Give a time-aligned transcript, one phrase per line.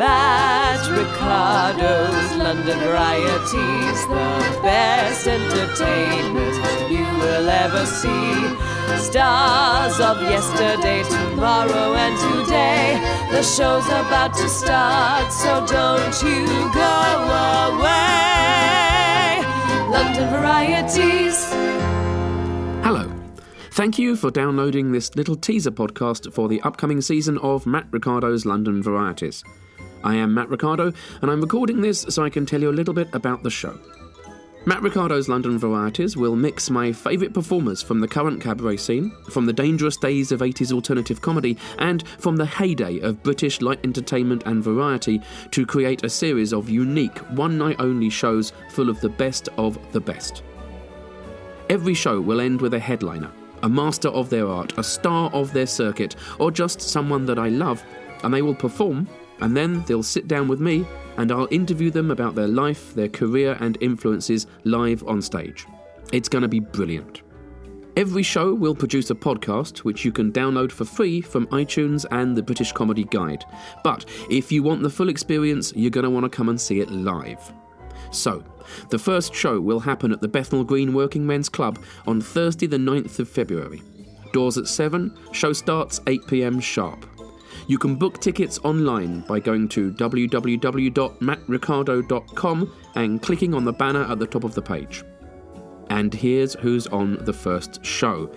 [0.00, 6.56] Mat Ricardo's London Varieties, the best entertainment
[6.90, 8.32] you will ever see.
[8.96, 12.98] Stars of yesterday, tomorrow, and today.
[13.30, 16.96] The show's about to start, so don't you go
[17.68, 19.44] away.
[19.90, 21.44] London Varieties.
[22.82, 23.12] Hello.
[23.72, 28.46] Thank you for downloading this little teaser podcast for the upcoming season of Mat Ricardo's
[28.46, 29.44] London Varieties.
[30.02, 32.94] I am Mat Ricardo, and I'm recording this so I can tell you a little
[32.94, 33.78] bit about the show.
[34.66, 39.46] Mat Ricardo's London Varieties will mix my favourite performers from the current cabaret scene, from
[39.46, 44.42] the dangerous days of 80s alternative comedy, and from the heyday of British light entertainment
[44.44, 49.08] and variety to create a series of unique, one night only shows full of the
[49.08, 50.42] best of the best.
[51.70, 53.30] Every show will end with a headliner,
[53.62, 57.48] a master of their art, a star of their circuit, or just someone that I
[57.48, 57.82] love,
[58.24, 59.08] and they will perform,
[59.40, 60.86] and then they'll sit down with me
[61.16, 65.66] and I'll interview them about their life, their career, and influences live on stage.
[66.12, 67.22] It's going to be brilliant.
[67.96, 72.36] Every show will produce a podcast which you can download for free from iTunes and
[72.36, 73.44] the British Comedy Guide.
[73.82, 76.80] But if you want the full experience, you're going to want to come and see
[76.80, 77.52] it live.
[78.12, 78.44] So,
[78.90, 82.76] the first show will happen at the Bethnal Green Working Men's Club on Thursday, the
[82.76, 83.82] 9th of February.
[84.32, 87.04] Doors at 7, show starts 8 pm sharp.
[87.66, 94.18] You can book tickets online by going to www.matricardo.com and clicking on the banner at
[94.18, 95.02] the top of the page.
[95.90, 98.30] And here's who's on the first show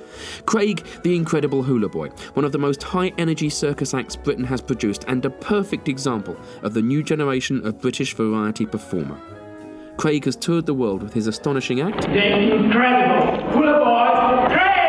[0.46, 4.62] Craig, the Incredible Hula Boy, one of the most high energy circus acts Britain has
[4.62, 9.22] produced, and a perfect example of the new generation of British variety performer.
[9.98, 12.02] Craig has toured the world with his astonishing act.
[12.02, 14.83] The Incredible Hula Boy, Craig!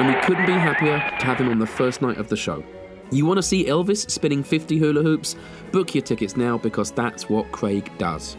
[0.00, 2.64] And we couldn't be happier to have him on the first night of the show.
[3.10, 5.36] You want to see Elvis spinning 50 hula hoops?
[5.72, 8.38] Book your tickets now because that's what Craig does.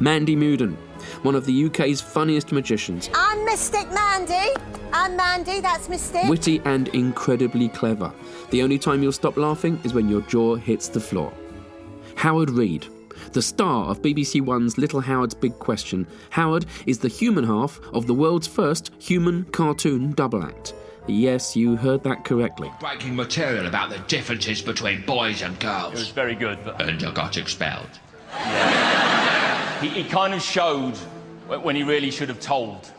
[0.00, 0.74] Mandy Muden,
[1.22, 4.58] one of the UK's funniest magicians, I'm Mystic Mandy.
[4.90, 6.24] I'm Mandy, that's Mystic.
[6.30, 8.10] witty and incredibly clever.
[8.48, 11.30] The only time you'll stop laughing is when your jaw hits the floor.
[12.16, 12.86] Howard Read,
[13.32, 16.06] the star of BBC One's Little Howard's Big Question.
[16.30, 20.74] Howard is the human half of the world's first human cartoon double act.
[21.06, 22.70] Yes, you heard that correctly.
[22.80, 25.92] breaking material about the differences between boys and girls.
[25.92, 27.90] It was very good, but And I got expelled.
[29.82, 30.96] he, he kind of showed
[31.62, 32.90] when he really should have told.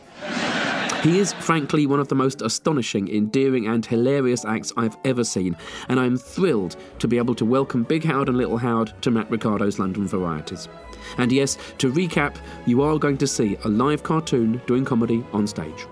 [1.02, 5.56] He is, frankly, one of the most astonishing, endearing, and hilarious acts I've ever seen,
[5.88, 9.30] and I'm thrilled to be able to welcome Big Howard and Little Howard to Mat
[9.30, 10.68] Ricardo's London Varieties.
[11.18, 12.36] And yes, to recap,
[12.66, 15.86] you are going to see a live cartoon doing comedy on stage.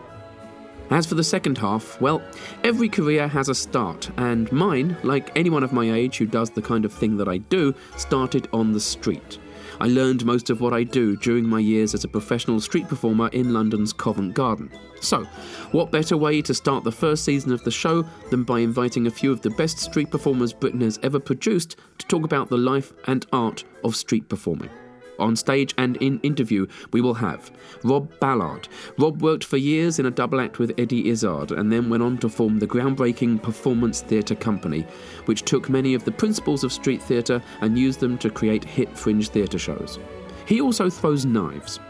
[0.91, 2.21] As for the second half, well,
[2.63, 6.63] every career has a start, and mine, like anyone of my age who does the
[6.63, 9.39] kind of thing that I do, started on the street.
[9.81, 13.29] I learned most of what I do during my years as a professional street performer
[13.29, 14.71] in London's Covent Garden.
[15.01, 15.25] So,
[15.73, 19.11] what better way to start the first season of the show than by inviting a
[19.11, 22.93] few of the best street performers Britain has ever produced to talk about the life
[23.07, 24.71] and art of street performing?
[25.19, 27.51] On stage and in interview, we will have
[27.83, 28.69] Rob Ballard.
[28.99, 32.19] Rob worked for years in a double act with Eddie Izzard and then went on
[32.19, 34.87] to form the groundbreaking Performance Theatre Company,
[35.27, 38.97] which took many of the principles of street theatre and used them to create hit
[38.97, 39.99] fringe theatre shows.
[40.47, 41.81] He also throws knives.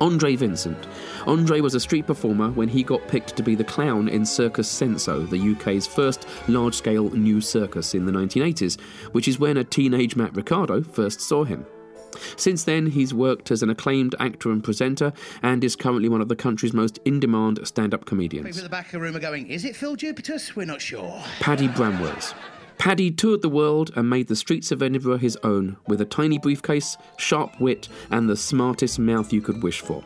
[0.00, 0.86] Andre Vincent.
[1.26, 4.68] Andre was a street performer when he got picked to be the clown in Circus
[4.68, 8.78] Senso, the UK's first large scale new circus in the 1980s,
[9.12, 11.66] which is when a teenage Mat Ricardo first saw him.
[12.36, 15.12] Since then, he's worked as an acclaimed actor and presenter
[15.42, 18.46] and is currently one of the country's most in demand stand up comedians.
[18.46, 20.56] People at the back of the room are going, is it Phil Jupitus?
[20.56, 21.22] We're not sure.
[21.40, 22.34] Paddy Bramwells.
[22.78, 26.38] Paddy toured the world and made the streets of Edinburgh his own with a tiny
[26.38, 30.04] briefcase, sharp wit, and the smartest mouth you could wish for.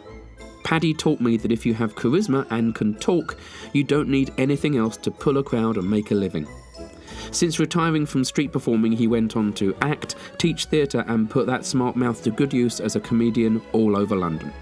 [0.63, 3.37] Paddy taught me that if you have charisma and can talk,
[3.73, 6.47] you don't need anything else to pull a crowd and make a living.
[7.33, 11.65] Since retiring from street performing, he went on to act, teach theatre, and put that
[11.65, 14.53] smart mouth to good use as a comedian all over London.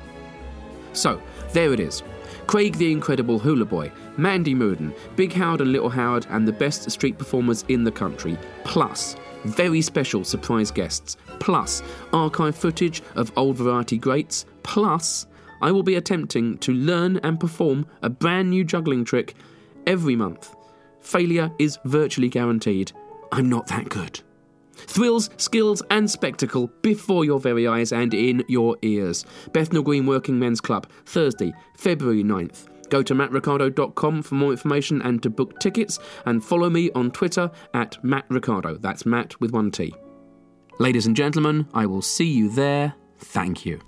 [0.93, 1.23] So,
[1.53, 2.03] there it is.
[2.47, 6.91] Craig the Incredible Hula Boy, Mandy Muden, Big Howard and Little Howard, and the best
[6.91, 11.83] street performers in the country, plus very special surprise guests, plus
[12.13, 15.27] archive footage of old variety greats, plus
[15.61, 19.35] I will be attempting to learn and perform a brand new juggling trick
[19.87, 20.55] every month.
[21.09, 22.93] Failure is virtually guaranteed.
[23.33, 24.21] I'm not that good.
[24.75, 29.25] Thrills, skills, and spectacle before your very eyes and in your ears.
[29.55, 32.69] Bethnal Green Working Men's Club, Thursday, February 9th.
[32.91, 37.51] Go to matricardo.com for more information and to book tickets, and follow me on Twitter
[37.73, 38.79] at matricardo.
[38.79, 39.95] That's Mat with one T.
[40.79, 42.93] Ladies and gentlemen, I will see you there.
[43.17, 43.81] Thank you.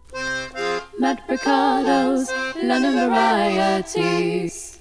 [0.98, 2.32] Mat Ricardo's
[2.62, 4.78] London Varieties.